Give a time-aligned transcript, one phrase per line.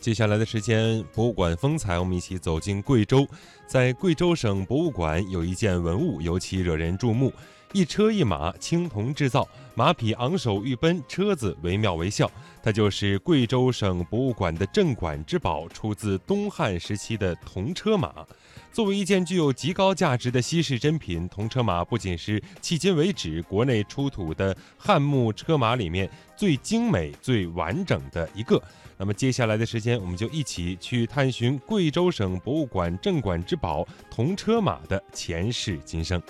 [0.00, 3.28] 接下来的时间，博物馆风采，我们一起走进贵州。
[3.66, 7.30] 在贵州省博物馆，有一件文物尤其惹人注目：
[7.72, 12.28] 一车一马，青铜制造，马匹昂首欲奔，车子惟妙惟肖。
[12.62, 18.12] 它就是贵州省博物馆的镇馆之宝，出自东汉时期的铜车马。
[18.72, 28.60] 作为一件具有极高价值的稀世珍品，铜车马不仅是迄今为止国内出土的汉墓车马里面最精美、最完整的一个。
[28.96, 36.20] 那么接下来的时间，我们就一起去探寻贵州省博物馆镇馆之宝铜车马的前世今生。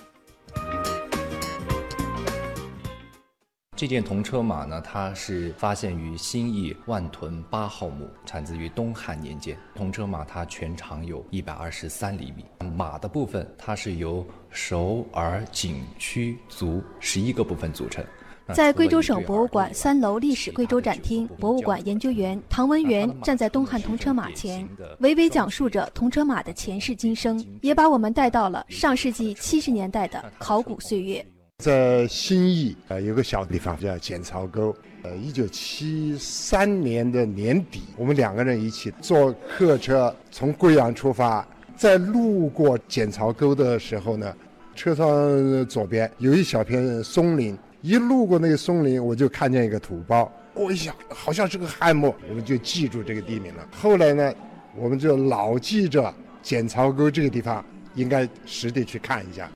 [3.81, 9.57] 这件铜车马呢，它是发现于新义万屯八号墓，产自于东汉年间。
[9.73, 12.45] 铜车马它全长有一百二十三厘米，
[12.75, 18.05] 马的部分它是由手、耳、颈、躯、足十一个部分组成。
[18.53, 24.67] 在贵州省博物馆三楼历史贵州展厅，博物馆研究员唐文元站在东汉铜车马前，
[24.99, 31.25] 娓娓讲述着铜车马的前世今生，也把我们带到了上世纪七十年代的考古岁月。
[31.61, 44.35] 在新义呃有个小地方叫剪槽沟，呃，一九七三年的年底，我们两个人一起坐客车从贵阳出发，在路过剪槽沟的时候呢，
[44.73, 53.67] 车窗左边有一小片松林，一路过那个松林，我就看见一个土包，我一想好像是个汉墓，我们就记住这个地名了。
[53.71, 54.33] 后来呢，
[54.75, 59.47] 我们就老记着剪槽沟这个地方，应该实地去看一下。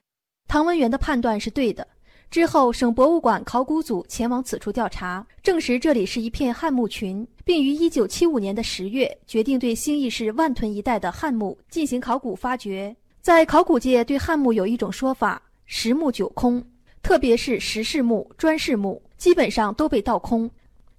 [0.46, 1.84] 唐文元的判断是对的。
[2.28, 12.94] 之后，省博物馆考古组前往此处调查，证实这里是一片汉墓群，并于1975年的十月决定对兴义市万屯一带的汉墓进行考古发掘。
[13.22, 16.62] 在考古界，对汉墓有一种说法：十墓九空，
[17.02, 20.50] 特别是石室墓、砖室墓，基本上都被盗空。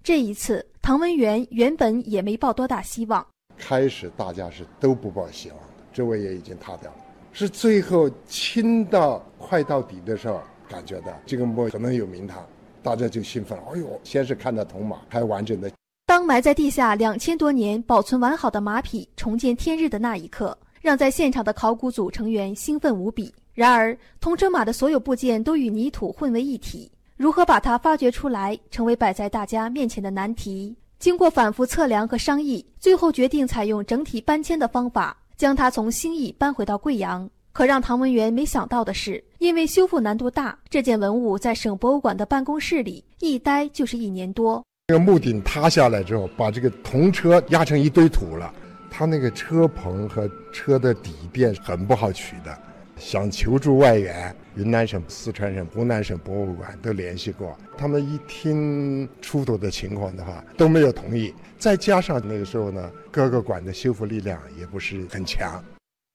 [0.01, 3.25] 这一次，唐文元原本也没抱多大希望。
[3.57, 6.97] 开始大家是都不抱希望的，周围也已经塌掉了，
[7.31, 10.41] 是最后清到快到底的时候。
[10.69, 12.45] 感觉到这个墓可能有名堂，
[12.83, 13.63] 大家就兴奋了。
[13.73, 15.71] 哎呦，先是看到铜马，还完整的。
[16.05, 23.33] 当埋在地下两千多年、保存完好的马匹重见天日的那一刻，让在现场的考古组成员兴奋无比。
[23.53, 30.75] 然而，铜车马的所有部件都与泥土混为一体，如何把它发掘出来，成为摆在大家面前的难题。
[30.99, 37.29] 经过反复测量和商议，最后决定采用整体搬迁的方法，将它从兴义搬回到贵阳。
[37.57, 44.63] 可让唐文元没想到的是，因为修复难度大，这件文物在省博物馆的办公室里一待就是一年多。
[44.89, 48.53] 这个木顶塌下来之后，把这个铜车压成一堆土了。
[48.91, 52.55] 他那个车棚和车的底垫很不好取的，
[52.95, 61.33] 想求助外援，云南省、四川省、湖南省博物馆都联系过，他们一听出土的情况的话，都没有同意。
[61.57, 65.59] 再加上那个时候呢，各个馆的修复力量也不是很强。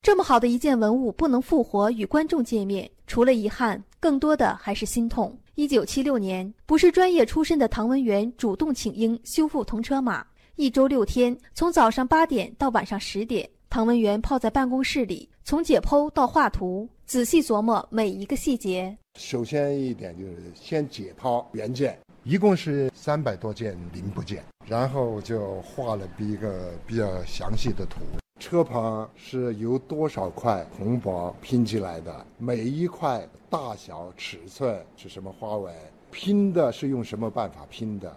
[0.02, 5.32] 这么好的一件文物不能复活与观众见面，除了遗憾，更多的还是心痛。
[5.54, 10.26] 一九七六年，不是专业出身的唐文元主动请缨修复铜车马，
[10.56, 18.98] 一周六天，从早上八点到晚上十点，唐文元泡在办公室里，从解剖到画图，仔细琢磨每一个细节。
[19.20, 28.00] 首先一点就是先解剖原件，一共是三百多件零部件，然后就画了比一个比较详细的图。
[28.42, 32.26] 车棚是由多少块红薄拼起来的？
[32.38, 35.72] 每一块大小、尺寸是什么花纹？
[36.10, 38.12] 拼的是用什么办法拼的？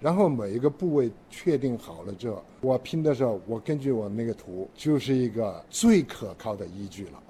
[0.00, 7.22] 然后每一个部位确定好了之后，我拼的时候，我根据我那个图，就是一个最可靠的依据了。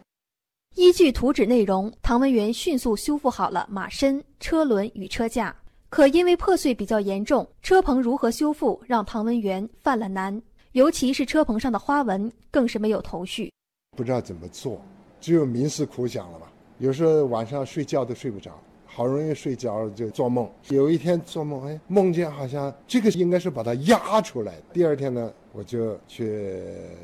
[0.77, 5.55] 依据图纸内容，唐文元迅速修复好了马身、车轮与车架。
[5.91, 10.41] 可因为破碎比较严重，车棚如何修复，让唐文元犯了难。
[10.75, 13.53] 尤其是车棚上的花纹，更是没有头绪，
[13.97, 14.83] 不知道怎么做，
[15.21, 16.53] 只有冥思苦想了吧。
[16.79, 18.51] 有时候晚上睡觉都睡不着，
[18.85, 20.51] 好容易睡着就做梦。
[20.71, 24.55] 有一天做梦，哎，梦见好像这个应该是把它压出来。
[24.73, 26.61] 第二天呢，我就去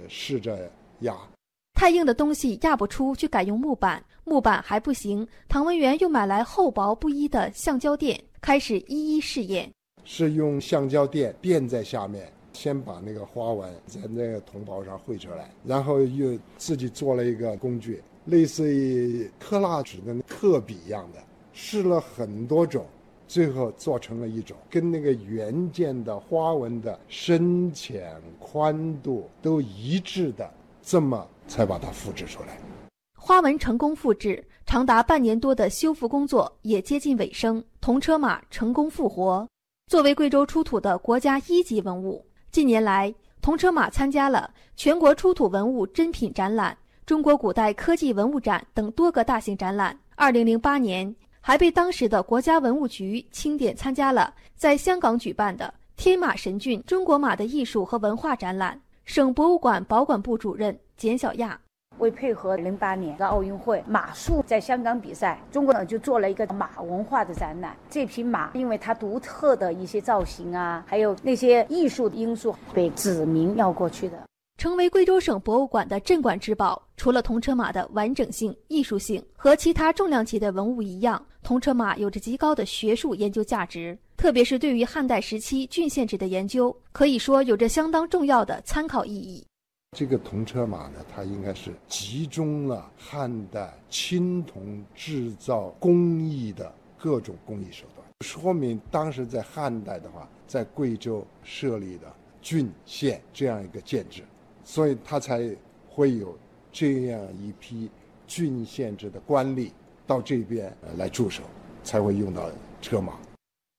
[0.08, 0.69] 试着
[1.02, 1.17] 压，
[1.75, 4.05] 太硬的东西压不出，就改用木板。
[4.25, 9.70] 木板还不行，唐文元又买来厚薄不一的橡胶垫，开始一一试验。
[10.05, 12.28] 是用橡胶垫垫在下面。
[12.60, 21.18] 先把那个花纹在那个铜包上绘出来，然后又自己做了一个工具，类似于刻蜡纸的刻笔一样的，
[21.54, 22.84] 试了很多种，
[23.26, 30.52] 最后做成了一种跟那个原件的花纹的深浅、宽度都一致的，
[30.82, 32.58] 这么才把它复制出来。
[33.18, 39.48] 花纹成功复制，长达半年多的修复工作也接近尾声，铜车马成功复活。
[39.86, 42.22] 作为贵州出土的国家一级文物。
[42.52, 46.76] 近年来，铜车马参加了全国出土文物珍品展览、
[47.06, 49.97] 中国古代科技文物展等多个大型展览。
[50.17, 58.81] 二零零八年，还被当时的国家文物局钦点参加了在香港举办的“天马神骏：中国马的艺术和文化”展览。
[59.05, 61.58] 省博物馆保管部主任简小亚。
[62.00, 67.76] 为配合零八年的奥运会，马术在香港比赛，中国呢就做了一个马文化的展览。
[67.88, 74.19] 这匹马因为它独特的一些造型啊，还有那些艺术因素，被指明要过去的。
[74.58, 89.43] 成为贵州省博物馆的镇馆之宝，除了铜车马的完整性、艺术性，和其他重量级的文物一样，铜车马有着极高的学术研究价值，特别是对于汉代时期郡县制的研究，可以说有着相当重要的参考意义。
[89.98, 102.06] 这个铜车马呢，它应该是集中了汉代青铜制造工艺的各种工艺手段，说明当时在汉代的话，在贵州设立的
[102.40, 104.22] 郡县这样一个建制。
[104.62, 105.40] 所以他才
[105.88, 106.38] 会有
[106.70, 107.90] 这样一批
[108.28, 109.72] 郡县制的官吏
[110.06, 111.43] 到这边来驻守，
[111.82, 112.48] 才会用到
[112.81, 113.19] 车马。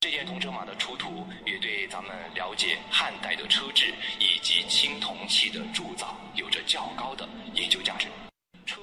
[0.02, 4.31] 这件铜车马的出土，也对咱们了解汉代的车制以
[4.68, 8.08] 青铜器的铸造有着较高的研究价值。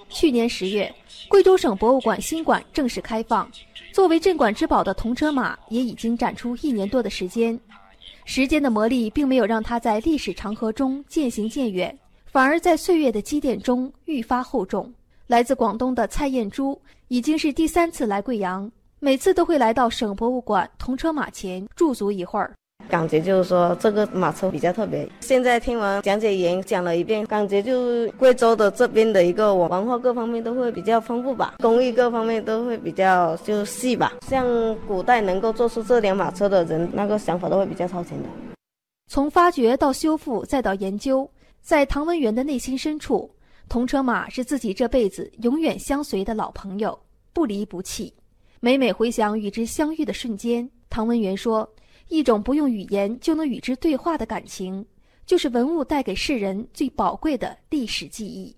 [0.08, 0.92] 去年十月，
[1.28, 3.50] 贵州省博物馆新馆正式开放，
[3.92, 7.58] 作为镇馆之宝的铜车马也已经展出一年多的时间。
[8.24, 11.96] 时间的磨砺并没有让它在历史长河中渐行渐远，
[12.26, 14.92] 反而在岁月的积淀中愈发厚重。
[15.26, 22.54] 来自广东的蔡艳珠已经是第三次来贵阳，每次都会来到省博物馆铜车马前驻足一会儿。
[22.88, 25.08] 感觉就是说这个马车比较特别。
[25.20, 34.14] 现在听完讲解员讲了一遍，感觉就贵州的这边的一个文化各方面都会比较丰富吧，工艺各方面都会比较就细吧。
[34.26, 34.46] 像
[34.86, 38.28] 古代能够做出这辆马车的人，那个想法都会比较超前的。
[39.10, 41.30] 从发掘到修复再到研究，
[41.60, 43.30] 在唐文元的内心深处，
[43.68, 46.98] 铜车马是自己这辈子永远相随的老朋友，
[47.32, 48.12] 不离不弃。
[48.60, 51.68] 每每回想与之相遇的瞬间，唐文元说。
[52.08, 54.84] 一种不用语言就能与之对话的感情，
[55.26, 58.56] 就是文物带给世人最宝贵的历史记忆。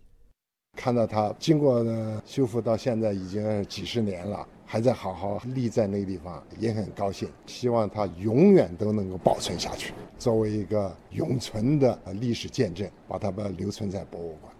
[0.77, 7.29] 看到它经过呢修复到现在已经几十年了，还在好好立在那个地方，也很高兴。
[7.47, 14.53] 希望它永远都能够保存下去，作为一个永存的历史见证，把它们留存在博物馆。